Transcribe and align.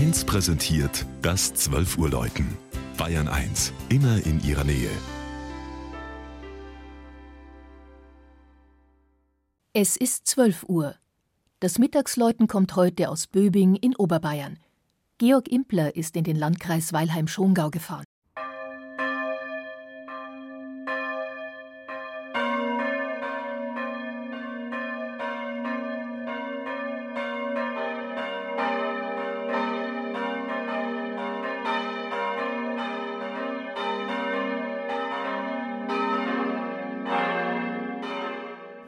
1 0.00 0.24
präsentiert 0.24 1.04
das 1.20 1.52
12 1.52 1.98
Uhr 1.98 2.08
Läuten. 2.08 2.56
Bayern 2.96 3.28
1, 3.28 3.70
immer 3.90 4.24
in 4.24 4.42
ihrer 4.42 4.64
Nähe. 4.64 4.88
Es 9.74 9.98
ist 9.98 10.26
12 10.26 10.64
Uhr. 10.70 10.94
Das 11.58 11.78
Mittagsläuten 11.78 12.46
kommt 12.48 12.76
heute 12.76 13.10
aus 13.10 13.26
Böbing 13.26 13.74
in 13.74 13.94
Oberbayern. 13.94 14.58
Georg 15.18 15.48
Impler 15.48 15.94
ist 15.94 16.16
in 16.16 16.24
den 16.24 16.36
Landkreis 16.36 16.94
Weilheim-Schongau 16.94 17.68
gefahren. 17.68 18.06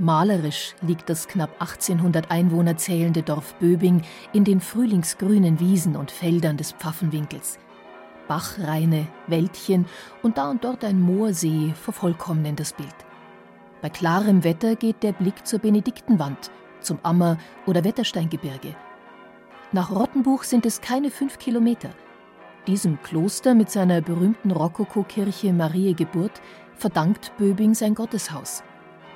Malerisch 0.03 0.75
liegt 0.81 1.09
das 1.09 1.29
knapp 1.29 1.53
1800 1.61 2.29
Einwohner 2.29 2.77
zählende 2.77 3.23
Dorf 3.23 3.55
Böbing 3.61 4.03
in 4.33 4.43
den 4.43 4.61
frühlingsgrünen 4.61 5.61
Wiesen 5.61 5.95
und 5.95 6.11
Feldern 6.11 6.57
des 6.57 6.73
Pfaffenwinkels. 6.73 7.61
Bachreine, 8.27 9.07
Wäldchen 9.29 9.87
und 10.21 10.39
da 10.39 10.51
und 10.51 10.65
dort 10.65 10.85
ein 10.85 11.01
Moorsee 11.01 11.73
vervollkommnen 11.81 12.57
das 12.57 12.73
Bild. 12.73 12.97
Bei 13.81 13.91
klarem 13.91 14.43
Wetter 14.43 14.75
geht 14.75 15.05
der 15.05 15.13
Blick 15.13 15.47
zur 15.47 15.61
Benediktenwand, 15.61 16.51
zum 16.81 16.99
Ammer- 17.05 17.39
oder 17.67 17.85
Wettersteingebirge. 17.85 18.75
Nach 19.71 19.93
Rottenbuch 19.93 20.43
sind 20.43 20.67
es 20.67 20.81
keine 20.81 21.13
fünf 21.13 21.39
Kilometer. 21.39 21.91
Diesem 22.67 23.01
Kloster 23.03 23.55
mit 23.55 23.71
seiner 23.71 24.01
berühmten 24.01 24.51
Rokokokirche 24.51 25.53
Marie 25.53 25.95
Geburt 25.95 26.43
verdankt 26.75 27.31
Böbing 27.39 27.75
sein 27.75 27.95
Gotteshaus. 27.95 28.65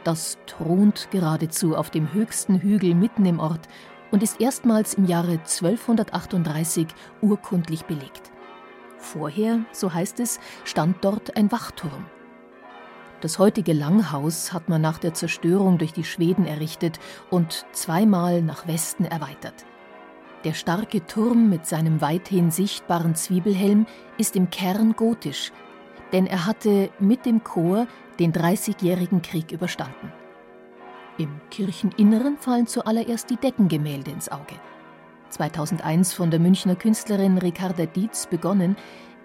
Das 0.07 0.39
thront 0.47 1.09
geradezu 1.11 1.75
auf 1.75 1.91
dem 1.91 2.13
höchsten 2.13 2.61
Hügel 2.61 2.95
mitten 2.95 3.27
im 3.27 3.41
Ort 3.41 3.67
und 4.13 4.23
ist 4.23 4.41
erstmals 4.41 4.95
im 4.95 5.07
Jahre 5.07 5.33
1238 5.33 6.87
urkundlich 7.23 7.87
belegt. 7.87 8.31
Vorher, 8.99 9.65
so 9.73 9.93
heißt 9.93 10.21
es, 10.21 10.39
stand 10.63 11.05
dort 11.05 11.37
ein 11.37 11.51
Wachturm. 11.51 12.07
Das 13.21 13.41
heutige 13.41 13.73
Langhaus 13.73 14.53
hat 14.53 14.69
man 14.69 14.81
nach 14.81 14.99
der 14.99 15.13
Zerstörung 15.13 15.77
durch 15.77 15.93
die 15.93 16.05
Schweden 16.05 16.47
errichtet 16.47 17.01
und 17.29 17.67
zweimal 17.73 18.43
nach 18.43 18.69
Westen 18.69 19.07
erweitert. 19.07 19.67
Der 20.45 20.55
starke 20.55 21.05
Turm 21.05 21.51
mit 21.51 21.67
seinem 21.67 22.01
weithin 22.01 22.53
sichtbaren 22.53 23.17
Zwiebelhelm 23.17 23.87
ist 24.19 24.37
im 24.37 24.51
Kern 24.51 24.95
gotisch, 24.95 25.51
denn 26.13 26.27
er 26.27 26.47
hatte 26.47 26.91
mit 26.99 27.27
dem 27.27 27.43
Chor 27.45 27.87
den 28.19 28.33
Dreißigjährigen 28.33 29.23
Krieg 29.23 29.53
überstanden. 29.53 30.13
Im 31.19 31.41
Kircheninneren 31.51 32.37
fallen 32.37 32.67
zuallererst 32.67 33.31
die 33.31 33.37
Deckengemälde 33.37 34.11
ins 34.11 34.29
Auge. 34.29 34.55
2001 35.31 36.13
von 36.13 36.31
der 36.31 36.41
Münchner 36.41 36.77
Künstlerin 36.77 37.39
Ricarda 37.39 37.87
Dietz 37.87 38.27
begonnen, 38.27 38.77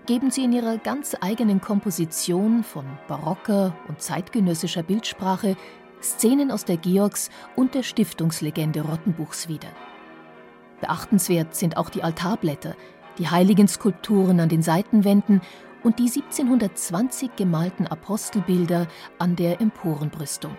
geben 0.06 0.32
sie 0.32 0.44
in 0.44 0.54
ihrer 0.54 0.78
ganz 0.78 1.16
eigenen 1.20 1.62
Komposition 1.62 2.64
von 2.64 2.86
barocker 3.08 3.76
und 3.88 4.02
zeitgenössischer 4.02 4.84
Bildsprache 4.84 5.56
Szenen 6.02 6.52
aus 6.52 6.66
der 6.66 6.78
Georgs- 6.78 7.30
und 7.56 7.76
der 7.76 7.84
Stiftungslegende 7.84 8.82
Rottenbuchs 8.82 9.48
wieder. 9.48 9.70
Beachtenswert 10.80 11.56
sind 11.56 11.78
auch 11.78 11.90
die 11.90 12.04
Altarblätter, 12.04 12.76
die 13.20 13.30
heiligen 13.30 13.68
Skulpturen 13.68 14.40
an 14.40 14.50
den 14.50 14.64
Seitenwänden 14.64 15.42
und 15.84 16.00
die 16.00 16.08
1720 16.08 17.36
gemalten 17.36 17.88
Apostelbilder 17.88 18.88
an 19.20 19.36
der 19.36 19.62
Emporenbrüstung. 19.62 20.56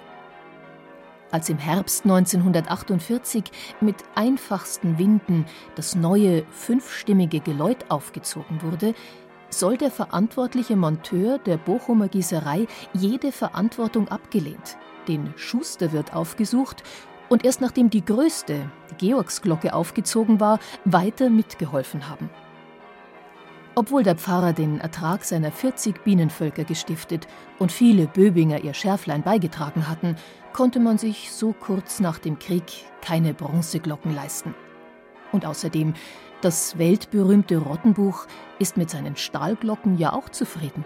Als 1.30 1.48
im 1.48 1.58
Herbst 1.58 2.04
1948 2.04 3.44
mit 3.80 3.96
einfachsten 4.14 4.98
Winden 4.98 5.46
das 5.76 5.94
neue 5.94 6.44
fünfstimmige 6.50 7.40
Geläut 7.40 7.86
aufgezogen 7.88 8.60
wurde, 8.62 8.94
soll 9.48 9.78
der 9.78 9.90
verantwortliche 9.90 10.76
Monteur 10.76 11.38
der 11.38 11.56
Bochumer 11.56 12.08
Gießerei 12.08 12.66
jede 12.92 13.32
Verantwortung 13.32 14.08
abgelehnt. 14.08 14.76
Den 15.08 15.32
Schuster 15.36 15.92
wird 15.92 16.14
aufgesucht 16.14 16.82
und 17.28 17.46
erst 17.46 17.62
nachdem 17.62 17.88
die 17.88 18.04
größte, 18.04 18.70
die 18.90 19.06
Georgsglocke, 19.06 19.72
aufgezogen 19.72 20.38
war, 20.38 20.58
weiter 20.84 21.30
mitgeholfen 21.30 22.10
haben. 22.10 22.28
Obwohl 23.74 24.02
der 24.02 24.16
Pfarrer 24.16 24.52
den 24.52 24.80
Ertrag 24.80 25.24
seiner 25.24 25.50
40 25.50 26.04
Bienenvölker 26.04 26.64
gestiftet 26.64 27.26
und 27.58 27.72
viele 27.72 28.06
Böbinger 28.06 28.62
ihr 28.62 28.74
Schärflein 28.74 29.22
beigetragen 29.22 29.88
hatten, 29.88 30.16
konnte 30.52 30.78
man 30.78 30.98
sich 30.98 31.32
so 31.32 31.54
kurz 31.54 31.98
nach 31.98 32.18
dem 32.18 32.38
Krieg 32.38 32.64
keine 33.00 33.32
Bronzeglocken 33.32 34.14
leisten. 34.14 34.54
Und 35.32 35.46
außerdem, 35.46 35.94
das 36.42 36.76
weltberühmte 36.76 37.56
Rottenbuch 37.56 38.26
ist 38.58 38.76
mit 38.76 38.90
seinen 38.90 39.16
Stahlglocken 39.16 39.96
ja 39.96 40.12
auch 40.12 40.28
zufrieden. 40.28 40.84